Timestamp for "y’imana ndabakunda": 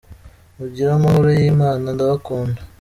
1.39-2.59